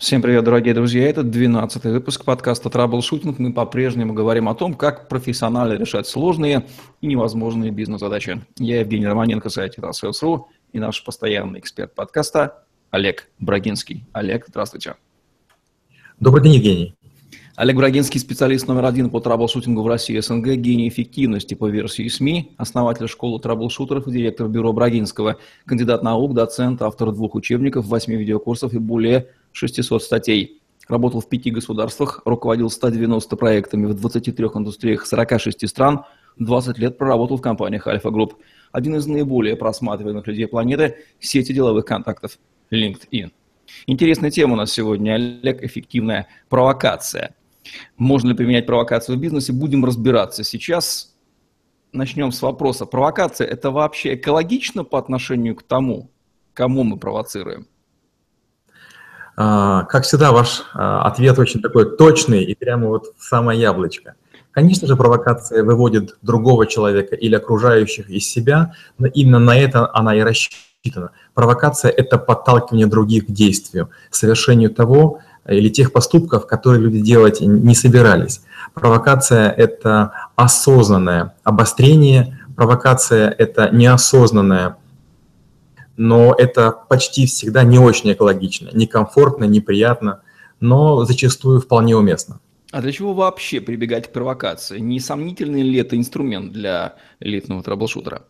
[0.00, 1.06] Всем привет, дорогие друзья.
[1.10, 3.38] Это 12-й выпуск подкаста «Траблшутинг».
[3.38, 6.64] Мы по-прежнему говорим о том, как профессионально решать сложные
[7.02, 8.40] и невозможные бизнес-задачи.
[8.56, 14.06] Я Евгений Романенко, сайт Sales.ru и наш постоянный эксперт подкаста Олег Брагинский.
[14.14, 14.94] Олег, здравствуйте.
[16.18, 16.94] Добрый день, Евгений.
[17.56, 22.54] Олег Брагинский, специалист номер один по траблшутингу в России СНГ, гений эффективности по версии СМИ,
[22.56, 25.36] основатель школы траблшутеров и директор бюро Брагинского,
[25.66, 30.62] кандидат наук, доцент, автор двух учебников, восьми видеокурсов и более 600 статей.
[30.88, 36.04] Работал в пяти государствах, руководил 190 проектами в 23 индустриях 46 стран,
[36.38, 38.36] 20 лет проработал в компаниях Альфа Групп.
[38.72, 42.38] Один из наиболее просматриваемых людей планеты– сети деловых контактов
[42.70, 43.30] LinkedIn.
[43.86, 47.34] Интересная тема у нас сегодня, Олег, эффективная провокация.
[47.96, 49.52] Можно ли применять провокацию в бизнесе?
[49.52, 50.44] Будем разбираться.
[50.44, 51.14] Сейчас
[51.92, 52.86] начнем с вопроса.
[52.86, 56.10] Провокация– это вообще экологично по отношению к тому,
[56.54, 57.66] кому мы провоцируем?
[59.42, 64.12] А, как всегда, ваш а, ответ очень такой точный и прямо вот в самое яблочко.
[64.50, 70.14] Конечно же, провокация выводит другого человека или окружающих из себя, но именно на это она
[70.14, 71.12] и рассчитана.
[71.32, 77.74] Провокация– это подталкивание других к действию, совершению того или тех поступков, которые люди делать не
[77.74, 78.42] собирались.
[78.74, 84.76] Провокация– это осознанное обострение, провокация– это неосознанное
[85.96, 90.22] но это почти всегда не очень экологично, некомфортно, неприятно,
[90.60, 92.40] но зачастую вполне уместно.
[92.72, 94.78] А для чего вообще прибегать к провокации?
[94.78, 98.22] Не сомнительный ли это инструмент для элитного трэблшутера?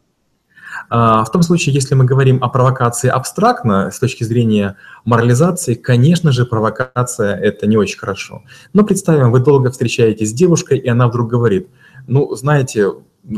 [0.88, 6.32] А, в том случае, если мы говорим о провокации абстрактно, с точки зрения морализации, конечно
[6.32, 8.42] же, провокация– это не очень хорошо.
[8.72, 11.68] Но представим, вы долго встречаетесь с девушкой, и она вдруг говорит,
[12.10, 12.92] ну, знаете,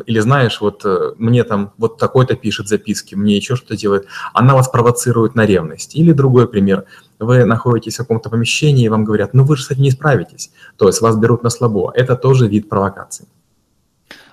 [0.07, 4.55] или знаешь, вот э, мне там вот такой-то пишет записки, мне еще что-то делает, она
[4.55, 5.95] вас провоцирует на ревность.
[5.95, 6.85] Или другой пример,
[7.19, 10.53] вы находитесь в каком-то помещении, и вам говорят, ну вы же с этим не справитесь,
[10.77, 11.93] то есть вас берут на слабо.
[11.95, 13.29] Это тоже вид провокации.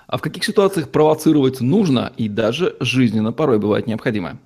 [0.06, 4.38] А в каких ситуациях провоцировать нужно и даже жизненно порой бывает необходимо?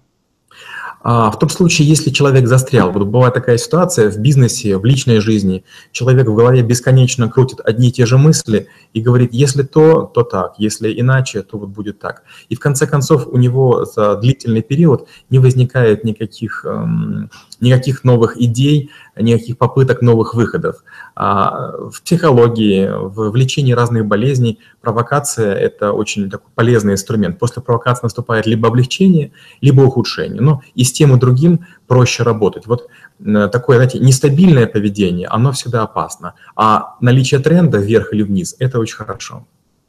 [1.07, 5.21] А, в том случае, если человек застрял, вот бывает такая ситуация в бизнесе, в личной
[5.21, 10.05] жизни, человек в голове бесконечно крутит одни и те же мысли и говорит, если то,
[10.07, 12.23] то так, если иначе, то вот будет так.
[12.49, 18.41] И в конце концов у него за длительный период не возникает никаких, эм, никаких новых
[18.41, 20.83] идей, никаких попыток новых выходов.
[21.15, 27.39] А в психологии, в лечении разных болезней провокация– это очень такой полезный инструмент.
[27.39, 30.41] После провокации наступает либо облегчение, либо ухудшение.
[30.41, 32.67] Но и с тем и другим проще работать.
[32.67, 32.89] Вот
[33.21, 36.35] э, такое, знаете, нестабильное поведение, оно всегда опасно.
[36.57, 39.47] А наличие тренда вверх или вниз– это очень хорошо.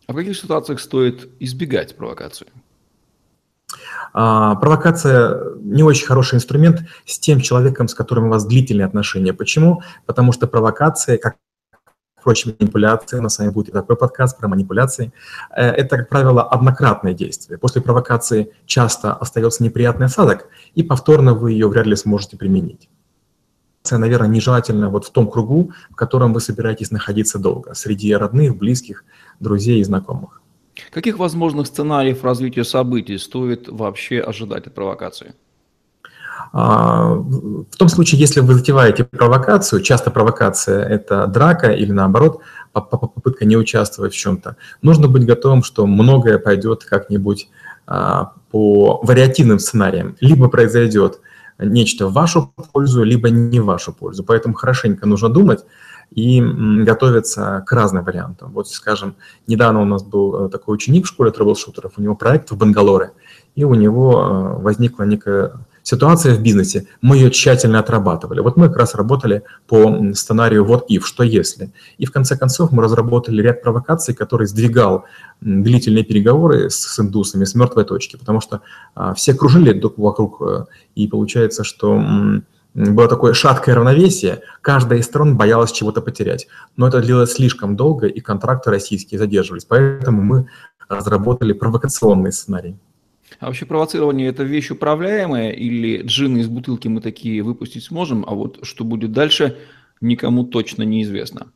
[0.07, 2.47] А в каких ситуациях стоит избегать провокацию?
[4.17, 9.33] А, провокация не очень хороший инструмент с тем человеком, с которым у вас длительные отношения.
[9.33, 9.81] Почему?
[10.05, 11.35] Потому что провокация, как
[12.17, 15.11] впрочем, манипуляции, у нас с вами будет и такой подкаст про манипуляции,
[15.53, 17.57] э, это, как правило, однократное действие.
[17.57, 22.89] После провокации часто остается неприятный осадок, и повторно вы ее вряд ли сможете применить.
[23.91, 29.03] Наверное, нежелательно вот в том кругу, в котором вы собираетесь находиться долго, среди родных, близких,
[29.41, 30.41] друзей и знакомых.
[30.95, 35.33] Каких возможных сценариев развития событий стоит вообще ожидать от провокации?
[36.53, 42.39] А, в том случае, если вы затеваете провокацию, часто провокация– это драка или наоборот
[42.71, 47.49] попытка не участвовать в чем-то, нужно быть готовым, что многое пойдет как-нибудь
[47.87, 50.15] а, по вариативным сценариям.
[50.21, 51.19] Либо произойдет
[51.59, 54.23] нечто в вашу пользу, либо не в вашу пользу.
[54.23, 55.65] Поэтому хорошенько нужно думать,
[56.11, 58.51] и готовиться к разным вариантам.
[58.51, 59.15] Вот, скажем,
[59.47, 63.11] недавно у нас был э, такой ученик в школе трэблшутеров, у него проект в Бангалоре,
[63.55, 65.53] и у него э, возникла некая
[65.85, 68.39] ситуация в бизнесе, мы ее тщательно отрабатывали.
[68.39, 71.71] Вот мы как раз работали по сценарию «вот if», что если.
[71.99, 75.05] И в конце концов мы разработали ряд провокаций, который сдвигал
[75.41, 78.61] длительные переговоры с индусами с мертвой точки, потому что
[78.95, 80.65] а, все кружили вокруг, э,
[80.95, 82.01] и получается, что
[82.75, 86.47] было такое шаткое равновесие, каждая из сторон боялась чего-то потерять.
[86.75, 89.63] Но это длилось слишком долго, и контракты российские задерживались.
[89.65, 90.47] Поэтому мы
[90.89, 92.75] разработали провокационный сценарий.
[93.39, 98.33] А вообще провоцирование– это вещь управляемая или джины из бутылки мы такие выпустить сможем, а
[98.33, 99.57] вот что будет дальше,
[99.99, 101.47] никому точно неизвестно?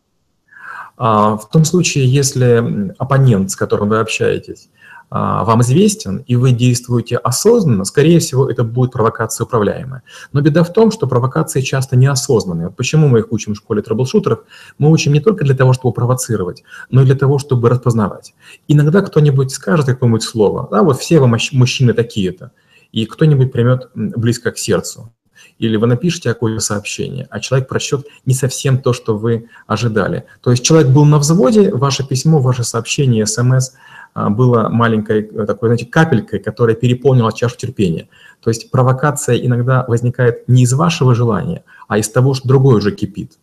[0.97, 4.69] А, в том случае, если оппонент, с которым вы общаетесь,
[5.11, 10.03] вам известен, и вы действуете осознанно, скорее всего, это будет провокация управляемая.
[10.33, 12.69] Но беда в том, что провокации часто неосознанные.
[12.69, 14.41] Почему мы их учим в школе трэблшутеров?
[14.77, 18.33] Мы учим не только для того, чтобы провоцировать, но и для того, чтобы распознавать.
[18.67, 22.51] Иногда кто-нибудь скажет какое-нибудь слово, да, вот все вы мужчины такие-то,
[22.91, 25.11] и кто-нибудь примет близко к сердцу.
[25.57, 30.25] или вы напишите какое-то сообщение, а человек прочтет не совсем то, что вы ожидали.
[30.41, 33.73] То есть человек был на взводе, ваше письмо, ваше сообщение, смс а,
[34.15, 38.07] было маленькой э, такой, знаете, капелькой, которая переполнила чашу терпения.
[38.41, 42.91] То есть провокация иногда возникает не из вашего желания, а из того, что другой уже
[42.91, 43.33] кипит.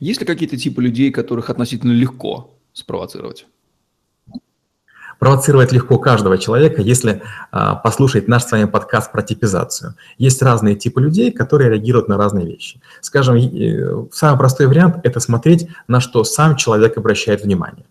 [0.00, 3.46] Есть ли какие-то типы людей, которых относительно легко спровоцировать?
[5.18, 9.96] Провоцировать легко каждого человека, если а, послушать наш с вами подкаст про типизацию.
[10.16, 12.80] Есть разные типы людей, которые реагируют на разные вещи.
[13.00, 13.36] Скажем,
[14.12, 17.84] самый простой вариант– это смотреть, на что сам человек обращает внимание.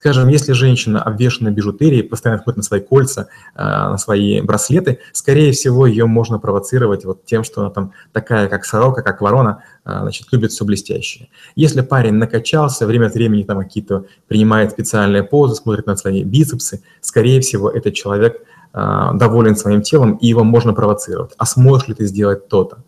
[0.00, 5.50] Скажем, если женщина обвешена бижутерией, постоянно ходит на свои кольца, э, на свои браслеты, скорее
[5.50, 9.98] всего, ее можно провоцировать вот тем, что она там такая, как сорока, как ворона, э,
[10.02, 11.30] значит, любит все блестящее.
[11.56, 16.80] Если парень накачался, время от времени там какие-то принимает специальные позы, смотрит на свои бицепсы,
[17.00, 18.40] скорее всего, этот человек
[18.74, 21.32] э, доволен своим телом, и его можно провоцировать.
[21.38, 22.84] А сможешь ли ты сделать то-то?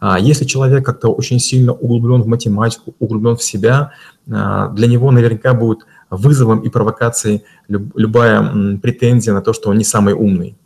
[0.00, 3.92] А если человек как-то очень сильно углублен в математику, углублен в себя,
[4.26, 5.80] для него наверняка будет
[6.16, 10.56] вызовом и провокацией любая претензия на то, что он не самый умный.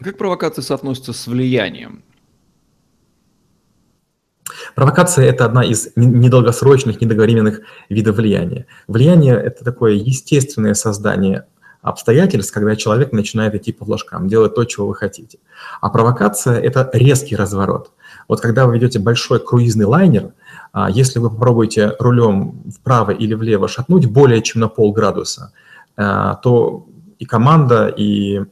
[0.00, 2.02] Как провокация соотносится с влиянием?
[4.74, 8.66] Провокация– это одна из недолгосрочных, недоговоренных видов влияния.
[8.88, 11.46] Влияние– это такое естественное создание
[11.82, 15.38] обстоятельств, когда человек начинает идти по флажкам, делать то, чего вы хотите.
[15.80, 17.92] А провокация– это резкий разворот.
[18.28, 20.32] Вот когда вы ведете большой круизный лайнер,
[20.72, 25.52] а если вы попробуете рулем вправо или влево шатнуть более чем на полградуса,
[25.96, 26.86] а, то
[27.18, 28.42] и команда, и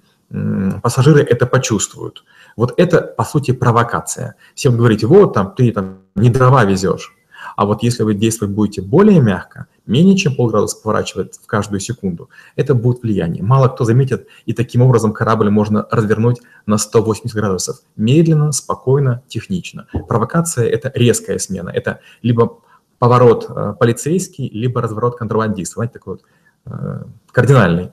[0.83, 2.25] пассажиры это почувствуют.
[2.57, 4.37] Вот это, по сути, провокация.
[4.55, 7.15] Всем говорите, вот там ты там не дрова везешь.
[7.57, 12.31] А вот если вы действовать будете более мягко, менее чем полградуса поворачивать в каждую секунду,
[12.57, 13.43] это будет влияние.
[13.43, 17.81] Мало кто заметит, и таким образом корабль можно развернуть на 180 градусов.
[17.97, 19.87] Медленно, спокойно, технично.
[20.09, 21.71] Провокация– это резкая смена.
[21.71, 22.61] Это либо
[22.99, 25.75] поворот э, полицейский, либо разворот контрабандиста.
[25.75, 26.23] Знаете, такой вот
[26.67, 27.91] э, кардинальный.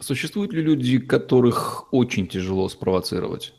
[0.00, 3.54] Существуют ли люди, которых очень тяжело спровоцировать?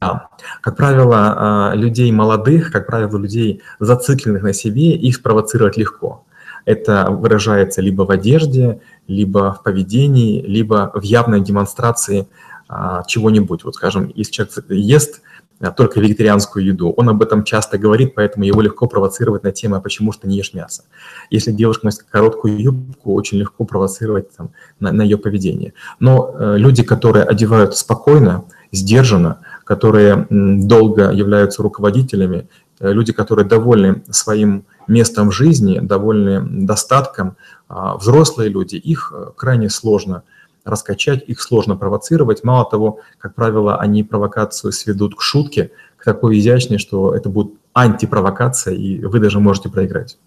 [0.00, 0.28] Да.
[0.62, 6.24] Как правило, а, людей молодых, как правило, людей зацикленных на себе, их спровоцировать легко.
[6.64, 12.28] Это выражается либо в одежде, либо в поведении, либо в явной демонстрации
[12.68, 13.64] а, чего-нибудь.
[13.64, 15.22] Вот, скажем, если человек ест
[15.60, 19.80] а, только вегетарианскую еду, он об этом часто говорит, поэтому его легко провоцировать на тему,
[19.82, 20.84] почему что не ешь мясо.
[21.30, 25.74] Если девушка носит короткую юбку, очень легко провоцировать там, на, на ее поведение.
[25.98, 32.48] Но э, люди, которые одевают спокойно, сдержанно, которые долго являются руководителями,
[32.80, 37.36] люди, которые довольны своим местом жизни, довольны достатком,
[37.68, 40.24] а, взрослые люди, их э, крайне сложно
[40.64, 42.42] раскачать, их сложно провоцировать.
[42.42, 47.52] Мало того, как правило, они провокацию сведут к шутке, к такой изящной, что это будет
[47.72, 50.18] антипровокация, и вы даже можете проиграть.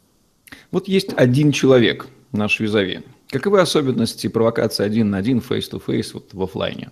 [0.71, 3.01] Вот есть один человек, наш визави.
[3.29, 6.91] Каковы особенности провокации один на один, face-to-face вот в офлайне?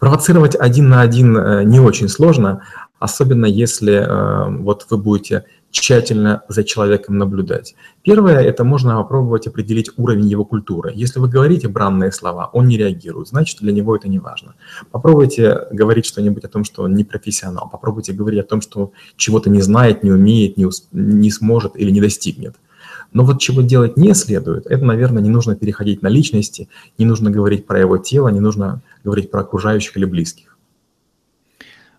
[0.00, 2.62] Провоцировать один на один э, не очень сложно,
[2.98, 7.74] особенно если э, вот вы будете тщательно за человеком наблюдать.
[8.02, 10.90] Первое, это можно попробовать определить уровень его культуры.
[10.94, 14.54] Если вы говорите бранные слова, он не реагирует, значит, для него это не важно.
[14.90, 17.68] Попробуйте говорить что-нибудь о том, что он не профессионал.
[17.70, 21.90] Попробуйте говорить о том, что чего-то не знает, не умеет, не, усп- не сможет или
[21.90, 22.56] не достигнет.
[23.12, 27.30] Но вот чего делать не следует, это, наверное, не нужно переходить на личности, не нужно
[27.30, 30.56] говорить про его тело, не нужно говорить про окружающих или близких.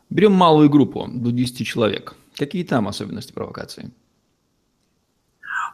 [0.10, 2.16] Берем малую группу, до 10 человек.
[2.36, 3.92] Какие там особенности провокации?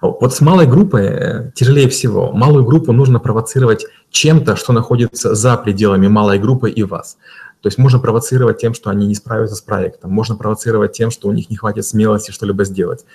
[0.01, 2.31] Вот с малой группой э, тяжелее всего.
[2.31, 7.17] Малую группу нужно провоцировать чем-то, что находится за пределами малой группы и вас.
[7.61, 11.27] То есть можно провоцировать тем, что они не справятся с проектом, можно провоцировать тем, что
[11.27, 13.05] у них не хватит смелости что-либо сделать.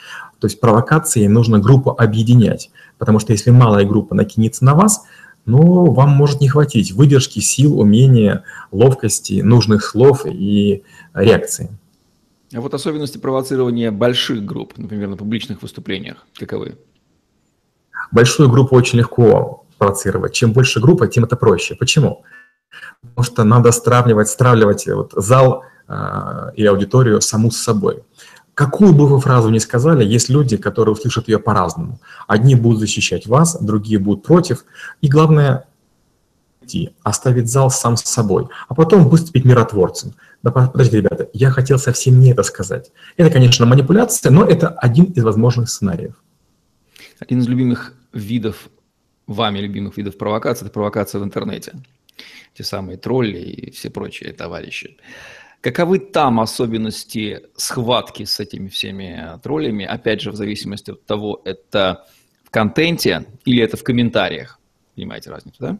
[0.40, 5.04] То есть провокацией нужно группу объединять, потому что если малая группа накинется на вас,
[5.44, 10.82] ну, вам может не хватить выдержки, сил, умения, ловкости, нужных слов и
[11.14, 11.76] реакции.
[12.54, 16.76] А вот особенности провоцирования больших групп, например, на публичных выступлениях, каковы?
[18.10, 20.32] Большую группу очень легко провоцировать.
[20.32, 21.74] Чем больше группа, тем это проще.
[21.74, 22.24] Почему?
[23.00, 28.02] Потому что надо сравнивать, стравливать вот зал э, и аудиторию саму с собой.
[28.54, 32.00] Какую бы вы фразу ни сказали, есть люди, которые услышат ее по-разному.
[32.26, 34.64] Одни будут защищать вас, другие будут против.
[35.00, 35.66] И главное,
[37.02, 40.14] оставить зал сам с собой, а потом выступить миротворцем.
[40.42, 42.92] Да, подождите, ребята, я хотел совсем не это сказать.
[43.16, 46.14] Это, конечно, манипуляция, но это один из возможных сценариев.
[47.20, 48.68] Один из любимых видов,
[49.26, 51.72] вами любимых видов провокации– это провокация в интернете
[52.54, 54.96] те самые тролли и все прочие товарищи.
[55.60, 59.84] Каковы там особенности схватки с этими всеми троллями?
[59.84, 62.04] Опять же, в зависимости от того, это
[62.44, 64.58] в контенте или это в комментариях.
[64.96, 65.78] Понимаете разницу, да?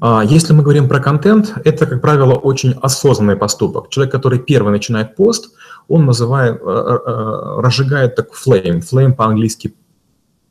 [0.00, 3.90] А, если мы говорим про контент, это, как правило, очень осознанный поступок.
[3.90, 5.54] Человек, который первый начинает пост,
[5.88, 9.74] он называет, э, э, э, разжигает так flame, flame по-английски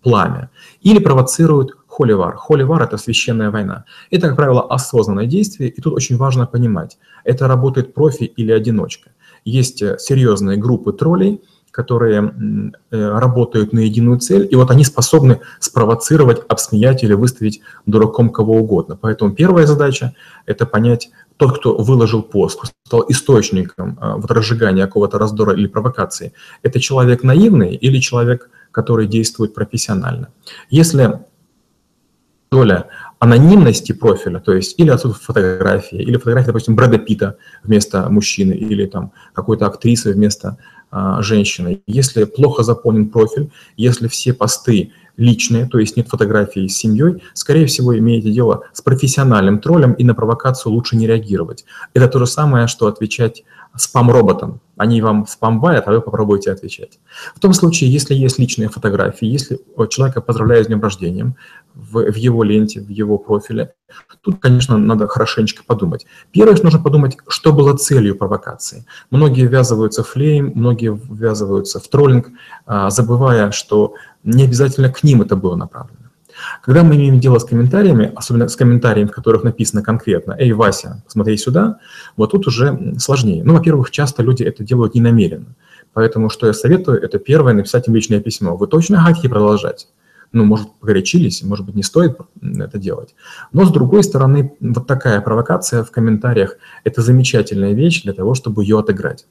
[0.01, 0.49] пламя,
[0.81, 2.35] или провоцирует холивар.
[2.35, 3.85] Холивар– это священная война.
[4.11, 9.11] Это, как правило, осознанное действие, и тут очень важно понимать, это работает профи или одиночка.
[9.45, 11.41] Есть серьезные группы троллей–
[11.73, 12.31] которые
[12.91, 18.57] э, работают на единую цель, и вот они способны спровоцировать, обсмеять или выставить дураком кого
[18.57, 18.95] угодно.
[18.95, 20.13] Поэтому первая задача–
[20.45, 26.33] это понять, тот, кто выложил пост, стал источником э, вот разжигания какого-то раздора или провокации,
[26.61, 30.27] это человек наивный или человек, который действует профессионально.
[30.69, 31.21] Если
[32.53, 32.85] доля
[33.17, 38.85] анонимности профиля, то есть или отсутствие фотографии, или фотография, допустим, Брэда Питта вместо мужчины, или
[38.85, 40.57] там какой-то актрисы вместо
[40.91, 41.81] а, женщины.
[41.87, 47.65] Если плохо заполнен профиль, если все посты личные, то есть нет фотографии с семьей, скорее
[47.65, 51.65] всего, имеете дело с профессиональным троллем, и на провокацию лучше не реагировать.
[51.95, 53.43] Это то же самое, что отвечать
[53.75, 54.61] спам-роботам.
[54.77, 56.99] Они вам спамбают, а вы попробуйте отвечать.
[57.35, 61.35] В том случае, если есть личные фотографии, если человека поздравляют с днем рождения
[61.73, 63.73] в, в его ленте, в его профиле,
[64.21, 66.05] тут, конечно, надо хорошенечко подумать.
[66.31, 68.85] Первое, нужно подумать, что было целью провокации.
[69.09, 72.29] Многие ввязываются в флейм, многие ввязываются в троллинг,
[72.65, 76.02] а, забывая, что не обязательно к ним это было направлено.
[76.63, 81.03] Когда мы имеем дело с комментариями, особенно с комментариями, в которых написано конкретно «Эй, Вася,
[81.07, 81.79] смотри сюда»,
[82.15, 83.43] вот тут уже сложнее.
[83.43, 85.55] Ну, во-первых, часто люди это делают ненамеренно.
[85.93, 88.57] Поэтому что я советую, это первое, написать им личное письмо.
[88.57, 89.87] Вы точно хотите продолжать?
[90.31, 93.13] Ну, может, погорячились, может быть, не стоит это делать.
[93.51, 98.63] Но, с другой стороны, вот такая провокация в комментариях– это замечательная вещь для того, чтобы
[98.63, 99.27] ее отыграть.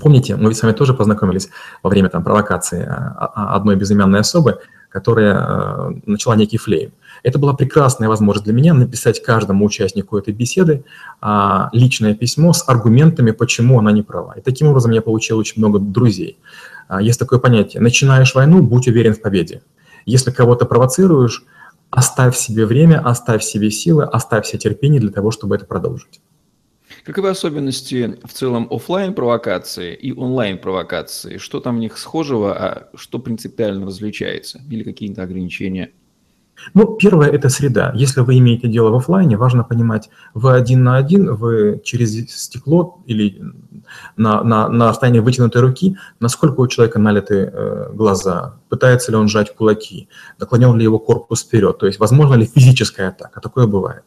[0.00, 1.48] Помните, мы с вами тоже познакомились
[1.82, 4.58] во время там, провокации а, а, одной безымянной особы,
[4.96, 6.92] которая э, начала некий флейм.
[7.22, 10.84] Это была прекрасная возможность для меня написать каждому участнику этой беседы
[11.20, 14.32] а, личное письмо с аргументами, почему она не права.
[14.38, 16.38] И таким образом я получил очень много друзей.
[16.98, 19.60] Есть такое понятие «начинаешь войну, будь уверен в победе».
[20.06, 21.44] Если кого-то провоцируешь,
[21.90, 26.20] оставь себе время, оставь себе силы, оставь себе терпение для того, чтобы это продолжить.
[27.06, 31.38] Каковы особенности в целом офлайн провокации и онлайн провокации?
[31.38, 34.60] Что там в них схожего, а что принципиально различается?
[34.68, 35.92] Или какие-то ограничения?
[36.74, 37.92] Ну, первое– это среда.
[37.94, 43.00] Если вы имеете дело в офлайне, важно понимать, вы один на один, вы через стекло
[43.06, 43.40] или
[44.16, 49.28] на, на, на расстоянии вытянутой руки, насколько у человека налиты э, глаза, пытается ли он
[49.28, 50.08] сжать кулаки,
[50.40, 54.02] наклонен ли его корпус вперед, то есть возможно ли физическая атака, такое бывает.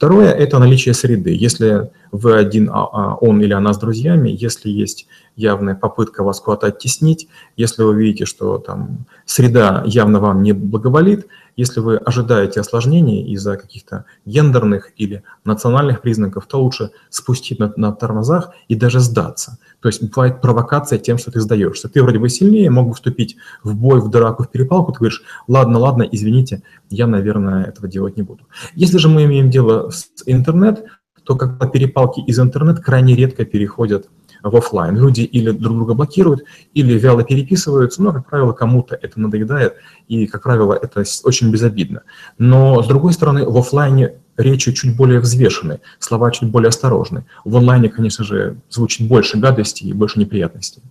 [0.00, 1.36] Второе– это наличие среды.
[1.38, 6.40] Если вы один, а, а, он или она с друзьями, если есть явная попытка вас
[6.40, 7.28] куда-то оттеснить,
[7.58, 11.26] если вы видите, что там среда явно вам не благоволит,
[11.60, 17.92] если вы ожидаете осложнений из-за каких-то гендерных или национальных признаков, то лучше спустить на, на
[17.92, 19.58] тормозах и даже сдаться.
[19.80, 21.90] То есть бывает провокация тем, что ты сдаешься.
[21.90, 25.22] Ты вроде бы сильнее, мог бы вступить в бой, в драку, в перепалку, ты говоришь,
[25.48, 28.46] ладно, ладно, извините, я, наверное, этого делать не буду.
[28.74, 30.84] Если же мы имеем дело с интернет,
[31.24, 34.08] то когда перепалки из интернет крайне редко переходят
[34.42, 34.96] офлайн.
[34.96, 36.44] Люди или друг друга блокируют,
[36.74, 39.74] или вяло переписываются, но, как правило, кому-то это надоедает,
[40.08, 42.02] и, как правило, это очень безобидно.
[42.38, 47.24] Но, с другой стороны, в офлайне речи чуть более взвешены, слова чуть более осторожны.
[47.44, 50.82] В онлайне, конечно же, звучит больше гадостей и больше неприятностей.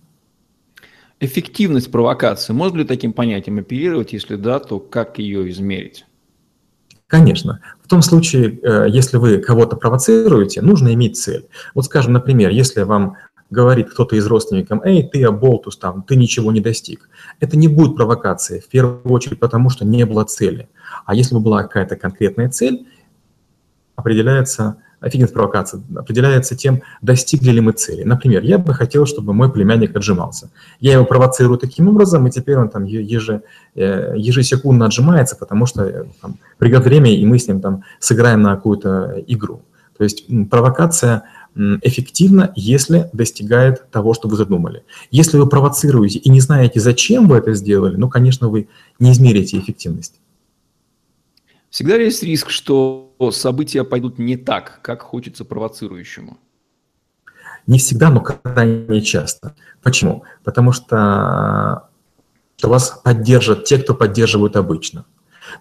[1.22, 4.14] Эффективность провокации, можно ли таким понятием оперировать?
[4.14, 6.06] Если да, то как ее измерить?
[7.10, 7.60] Конечно.
[7.84, 11.46] В том случае, э, если вы кого-то провоцируете, нужно иметь цель.
[11.74, 13.16] Вот скажем, например, если вам
[13.50, 17.08] говорит кто-то из родственников, эй, ты оболтус, там, ты ничего не достиг.
[17.40, 20.68] Это не будет провокацией, в первую очередь потому, что не было цели.
[21.04, 22.86] А если бы была какая-то конкретная цель,
[23.96, 28.02] определяется, эффективность провокации определяется тем, достигли ли мы цели.
[28.02, 30.50] Например, я бы хотел, чтобы мой племянник отжимался.
[30.78, 33.42] Я его провоцирую таким образом, и теперь он там еже,
[33.74, 38.42] э, ежесекундно отжимается, потому что э, там, придет время, и мы с ним там сыграем
[38.42, 39.62] на какую-то игру.
[39.96, 44.84] То есть провокация эффективно, если достигает того, что вы задумали.
[45.10, 49.58] Если вы провоцируете и не знаете, зачем вы это сделали, ну, конечно, вы не измерите
[49.58, 50.20] эффективность.
[51.70, 56.38] Всегда есть риск, что события пойдут не так, как хочется провоцирующему?
[57.66, 59.54] Не всегда, но крайне часто.
[59.82, 60.24] Почему?
[60.42, 61.88] Потому что
[62.62, 65.04] вас поддержат те, кто поддерживают обычно.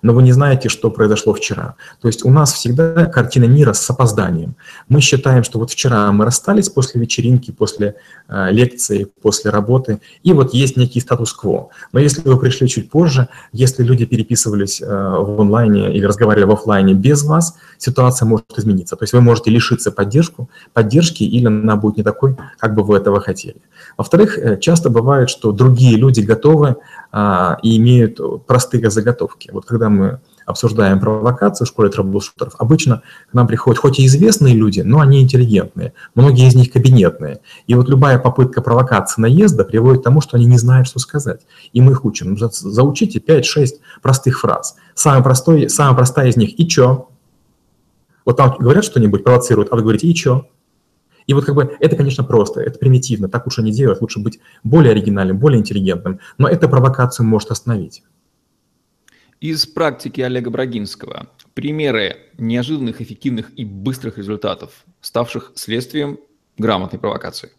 [0.01, 1.75] Но вы не знаете, что произошло вчера.
[2.01, 4.55] То есть у нас всегда картина мира с опозданием.
[4.88, 7.96] Мы считаем, что вот вчера мы расстались после вечеринки, после
[8.27, 11.69] э, лекции, после работы, и вот есть некий статус-кво.
[11.91, 16.51] Но если вы пришли чуть позже, если люди переписывались э, в онлайне или разговаривали в
[16.51, 18.96] офлайне без вас, ситуация может измениться.
[18.96, 22.98] То есть вы можете лишиться поддержку, поддержки, или она будет не такой, как бы вы
[22.98, 23.58] этого хотели.
[23.98, 26.75] Во-вторых, э, часто бывает, что другие люди готовы
[27.12, 29.50] а, и имеют простые заготовки.
[29.51, 34.56] Вот когда мы обсуждаем провокацию в школе трэблшутеров, обычно к нам приходят хоть и известные
[34.56, 37.39] люди, но они интеллигентные, многие из них кабинетные.
[37.68, 41.42] И вот любая попытка провокации наезда приводит к тому, что они не знают, что сказать.
[41.72, 42.38] И мы их учим.
[42.38, 43.68] Заучите 5-6
[44.01, 44.75] простых фраз.
[44.96, 47.10] Самый простой, самая простая из них «и чё?».
[48.25, 50.46] Вот там говорят что-нибудь, провоцируют, а вы говорите «и чё?».
[51.29, 54.39] И вот как бы это, конечно, просто, это примитивно, так лучше не делать, лучше быть
[54.63, 58.01] более оригинальным, более интеллигентным, но эта провокацию может остановить.
[59.39, 64.71] Из практики Олега Брагинского примеры неожиданных, эффективных и быстрых результатов,
[65.01, 66.17] ставших следствием
[66.57, 67.51] грамотной провокации.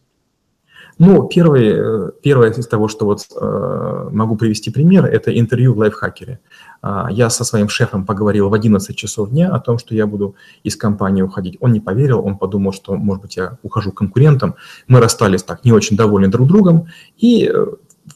[1.01, 5.79] Ну, первый, э, первое из того, что вот э, могу привести пример, это интервью в
[5.79, 6.41] лайфхакере.
[6.83, 10.37] Э, я со своим шефом поговорил в 11 часов дня о том, что я буду
[10.63, 11.57] из компании уходить.
[11.61, 14.57] Он не поверил, он подумал, что, может быть, я ухожу конкурентом.
[14.89, 16.89] Мы расстались так, не очень довольны друг другом.
[17.17, 17.67] И э,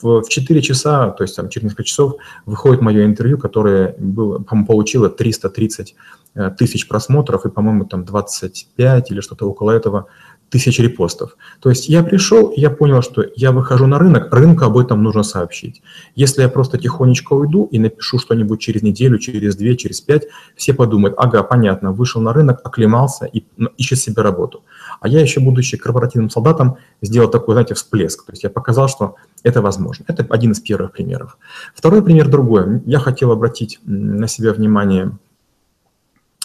[0.02, 4.40] в, в 4 часа, то есть там, через несколько часов, выходит мое интервью, которое было,
[4.40, 5.94] получило 330
[6.34, 10.06] э, тысяч просмотров и, по-моему, там 25 или что-то около этого
[10.54, 11.36] тысяч репостов.
[11.58, 15.24] То есть я пришел, я понял, что я выхожу на рынок, рынку об этом нужно
[15.24, 15.82] сообщить.
[16.14, 20.72] Если я просто тихонечко уйду и напишу что-нибудь через неделю, через две, через пять, все
[20.72, 24.62] подумают, ага, понятно, вышел на рынок, оклемался и ну, ищет себе работу.
[25.00, 28.24] А я еще, будучи корпоративным солдатом, сделал такой, знаете, всплеск.
[28.24, 30.04] То есть я показал, что это возможно.
[30.06, 31.36] Это один из первых примеров.
[31.74, 32.80] Второй пример другой.
[32.86, 35.18] Я хотел обратить на себя внимание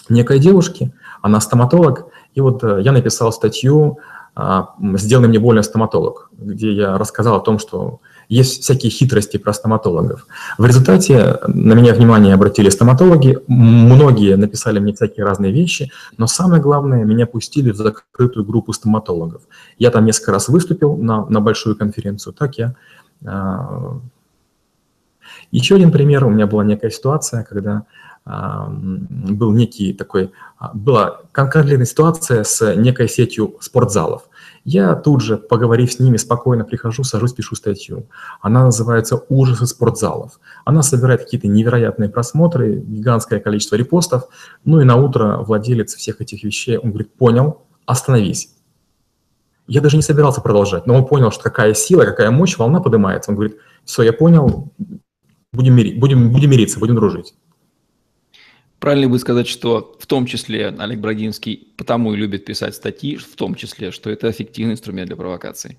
[0.08, 3.98] некой девушки, она стоматолог, и вот э, я написал статью
[4.34, 9.52] а, «Сделай мне больно стоматолог», где я рассказал о том, что есть всякие хитрости про
[9.52, 10.26] стоматологов.
[10.56, 16.62] В результате на меня внимание обратили стоматологи, многие написали мне всякие разные вещи, но самое
[16.62, 19.42] главное, меня пустили в закрытую группу стоматологов.
[19.78, 22.74] Я там несколько раз выступил на, на большую конференцию, так я...
[23.26, 23.98] А,
[25.50, 27.84] еще один пример, у меня была некая ситуация, когда
[28.70, 34.28] был некий такой, а, была конкретная ситуация с некой сетью спортзалов.
[34.64, 38.06] Я тут же, поговорив с ними, спокойно прихожу, сажусь, пишу статью.
[38.42, 40.38] Она называется «Ужасы спортзалов».
[40.66, 44.24] Она собирает какие-то невероятные просмотры, гигантское количество репостов.
[44.64, 48.54] Ну и на утро владелец всех этих вещей, он говорит, понял, остановись.
[49.66, 53.30] Я даже не собирался продолжать, но он понял, что какая сила, какая мощь, волна поднимается.
[53.30, 54.72] Он говорит, все, я понял,
[55.52, 57.34] будем, мири, будем, будем мириться, будем дружить.
[58.80, 63.36] Правильно будет сказать, что в том числе Олег Брагинский потому и любит писать статьи, в
[63.36, 65.78] том числе, что это эффективный инструмент для провокации.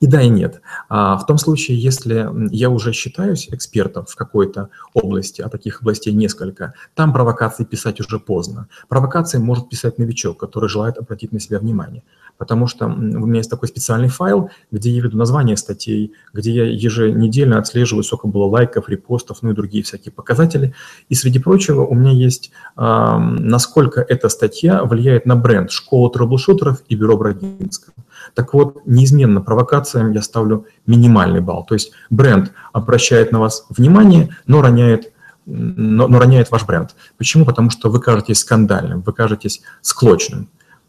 [0.00, 0.60] И да, и нет.
[0.88, 6.12] А в том случае, если я уже считаюсь экспертом в какой-то области, а таких областей
[6.12, 8.68] несколько, там провокации писать уже поздно.
[8.88, 12.02] Провокации может писать новичок, который желает обратить на себя внимание
[12.38, 16.64] потому что у меня есть такой специальный файл, где я веду название статей, где я
[16.64, 20.74] еженедельно отслеживаю, сколько было лайков, репостов, ну и другие всякие показатели.
[21.08, 26.94] И среди прочего у меня есть, насколько эта статья влияет на бренд школы трэблшутеров и
[26.94, 27.94] бюро Брагинского.
[28.34, 31.64] Так вот, неизменно провокациям я ставлю минимальный балл.
[31.64, 35.12] То есть бренд обращает на вас внимание, но роняет
[35.46, 36.96] но, но роняет ваш бренд.
[37.16, 37.44] Почему?
[37.44, 40.48] Потому что вы кажетесь скандальным, вы кажетесь склочным.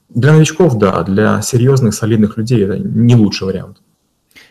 [0.09, 3.81] Для новичков, да, для серьезных, солидных людей это не лучший вариант.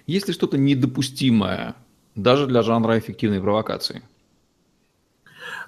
[0.07, 1.75] Есть ли что-то недопустимое
[2.15, 4.03] даже для жанра эффективной провокации?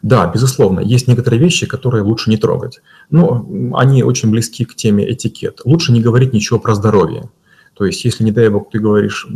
[0.02, 2.80] Да, безусловно, есть некоторые вещи, которые лучше не трогать.
[3.11, 5.61] Но они очень близки к теме этикет.
[5.64, 7.30] Лучше не говорить ничего про здоровье.
[7.74, 9.26] То есть, если, не дай бог, ты говоришь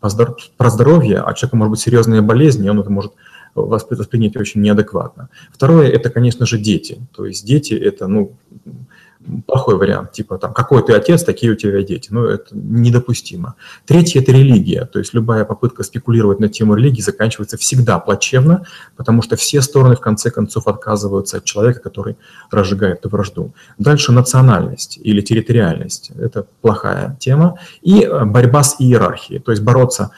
[0.00, 3.12] про здоровье, а человеку может быть серьезные болезни, он это может
[3.54, 5.28] воспринять очень неадекватно.
[5.52, 6.98] Второе– это, конечно же, дети.
[7.14, 8.32] То есть дети– это, ну,
[9.46, 12.08] плохой вариант, типа там, какой ты отец, такие у тебя дети.
[12.10, 13.54] Ну, это недопустимо.
[13.86, 14.84] Третье– это религия.
[14.84, 18.64] То есть любая попытка спекулировать на тему религии заканчивается всегда плачевно,
[18.96, 22.16] потому что все стороны в конце концов отказываются от человека, который
[22.50, 23.52] разжигает эту вражду.
[23.78, 27.58] Дальше национальность или территориальность– это плохая тема.
[27.82, 30.10] И э, борьба с иерархией, то есть бороться,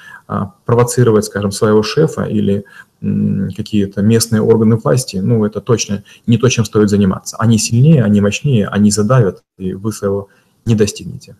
[0.64, 2.64] провоцировать, скажем, своего шефа или
[3.00, 7.36] какие-то местные органы власти, ну, это точно не то, чем стоит заниматься.
[7.38, 10.28] Они сильнее, они мощнее, они задавят, и вы своего
[10.64, 11.36] не достигнете.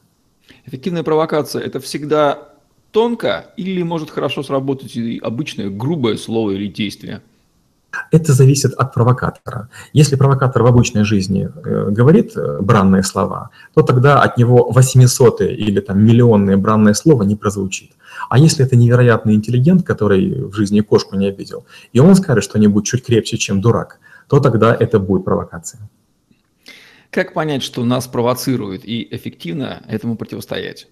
[0.67, 2.49] Эффективная провокация– это всегда
[2.91, 7.23] тонко или может хорошо сработать и обычное грубое слово или действие?
[8.11, 9.69] Это зависит от провокатора.
[9.93, 15.41] Если провокатор в обычной жизни э, говорит э, бранные слова, то тогда от него 800
[15.41, 17.93] или там миллионное бранное слово не прозвучит.
[18.29, 22.87] А если это невероятный интеллигент, который в жизни кошку не обидел, и он скажет что-нибудь
[22.87, 25.89] чуть крепче, чем дурак, то тогда это будет провокация.
[27.11, 30.89] Как понять, что нас провоцирует и эффективно этому противостоять?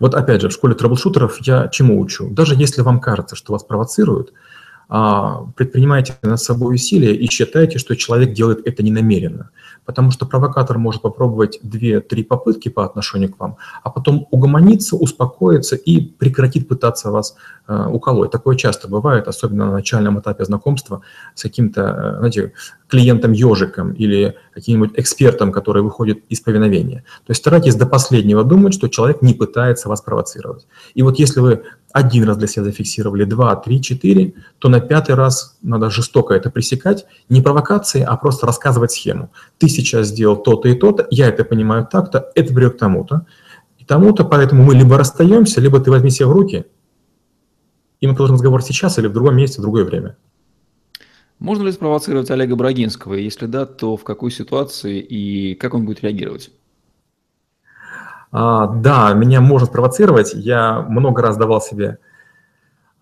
[0.00, 2.28] Вот опять же, в школе трэблшутеров я чему учу?
[2.30, 4.32] Даже если вам кажется, что вас провоцируют,
[5.56, 9.50] предпринимайте над собой усилия и считайте, что человек делает это ненамеренно
[9.84, 15.76] потому что провокатор может попробовать 2-3 попытки по отношению к вам, а потом угомониться, успокоиться
[15.76, 17.36] и прекратит пытаться вас
[17.68, 18.30] э, уколоть.
[18.30, 21.02] Такое часто бывает, особенно на начальном этапе знакомства
[21.34, 22.52] с каким-то, э, знаете,
[22.92, 27.04] клиентом-ежиком или каким-нибудь экспертом, который выходит из повиновения.
[27.26, 30.66] То есть старайтесь до последнего думать, что человек не пытается вас провоцировать.
[30.92, 35.14] И вот если вы один раз для себя зафиксировали, два, три, четыре, то на пятый
[35.14, 39.30] раз надо жестоко это пресекать, не провокации, а просто рассказывать схему.
[39.56, 43.24] Ты сейчас сделал то-то и то-то, я это понимаю так-то, это приведет к тому-то,
[43.78, 46.66] и тому-то, поэтому мы либо расстаемся, либо ты возьми себя в руки,
[48.02, 50.16] и мы продолжим разговор сейчас или в другом месте, в другое время.
[51.38, 53.14] Можно ли спровоцировать Олега Брагинского?
[53.14, 56.50] Если да, то в какой ситуации и как он будет реагировать?
[58.30, 60.32] А, да, меня можно спровоцировать.
[60.34, 61.98] Я много раз давал себе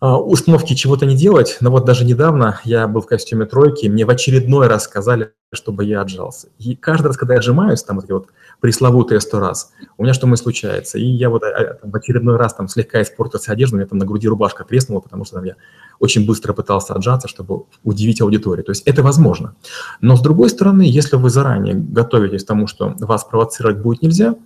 [0.00, 4.06] а, установки чего-то не делать, но вот даже недавно я был в костюме тройки, мне
[4.06, 6.48] в очередной раз сказали, чтобы я отжался.
[6.58, 8.28] И каждый раз, когда я отжимаюсь, там вот эти вот
[8.60, 10.98] пресловутые сто раз, у меня что-то случается.
[10.98, 13.98] И я вот а, там, в очередной раз там слегка испортился одежда, у меня там
[13.98, 15.56] на груди рубашка треснула, потому что там я
[15.98, 18.64] очень быстро пытался отжаться, чтобы удивить аудиторию.
[18.64, 19.54] То есть это возможно.
[20.00, 24.34] Но с другой стороны, если вы заранее готовитесь к тому, что вас провоцировать будет нельзя–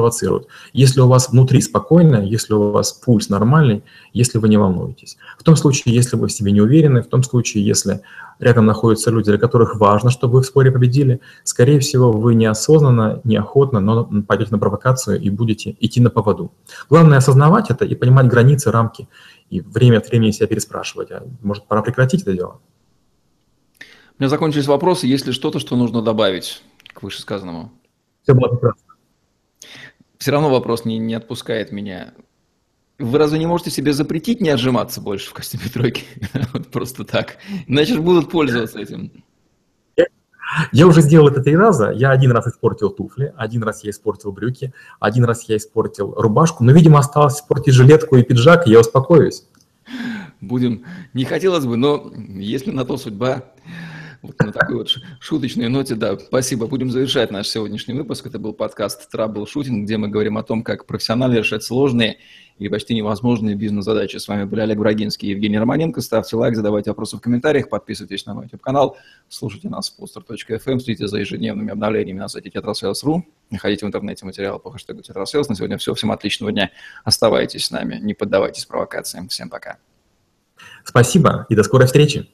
[0.00, 0.48] провоцируют.
[0.72, 3.82] Если у вас внутри спокойно, если у вас пульс нормальный,
[4.14, 5.18] если вы не волнуетесь.
[5.38, 8.00] В том случае, если вы в себе не уверены, в том случае, если
[8.38, 13.20] рядом находятся люди, для которых важно, чтобы вы в споре победили, скорее всего, вы неосознанно,
[13.24, 16.50] неохотно, но пойдете на провокацию и будете идти на поводу.
[16.88, 19.06] Главное осознавать это и понимать границы, рамки,
[19.50, 22.60] и время от времени себя переспрашивать, а может, пора прекратить это дело?
[24.18, 25.06] У меня закончились вопросы.
[25.06, 26.62] Есть ли что-то, что нужно добавить
[26.94, 27.70] к вышесказанному?
[28.22, 28.89] Все было прекрасно
[30.20, 32.12] все равно вопрос не, не отпускает меня.
[32.98, 36.04] Вы разве не можете себе запретить не отжиматься больше в костюме тройки?
[36.52, 37.38] вот просто так.
[37.66, 39.24] Иначе же будут пользоваться этим.
[40.72, 41.90] Я уже сделал это три раза.
[41.92, 46.64] Я один раз испортил туфли, один раз я испортил брюки, один раз я испортил рубашку.
[46.64, 49.44] Но, видимо, осталось испортить жилетку и пиджак, и я успокоюсь.
[50.40, 50.84] Будем.
[51.14, 53.44] Не хотелось бы, но если на то судьба,
[54.22, 56.66] вот на такой вот шуточной ноте, да, спасибо.
[56.66, 58.26] Будем завершать наш сегодняшний выпуск.
[58.26, 62.18] Это был подкаст Trouble Shooting, где мы говорим о том, как профессионально решать сложные
[62.58, 64.18] и почти невозможные бизнес-задачи.
[64.18, 66.02] С вами были Олег Брагинский и Евгений Романенко.
[66.02, 68.98] Ставьте лайк, задавайте вопросы в комментариях, подписывайтесь на мой YouTube-канал,
[69.30, 74.58] слушайте нас в poster.fm, следите за ежедневными обновлениями на сайте tetrasales.ru, находите в интернете материалы
[74.58, 75.46] по хэштегу tetrasales.
[75.48, 75.94] На сегодня все.
[75.94, 76.70] Всем отличного дня.
[77.04, 79.28] Оставайтесь с нами, не поддавайтесь провокациям.
[79.28, 79.78] Всем пока.
[80.84, 82.28] Спасибо и до скорой встречи.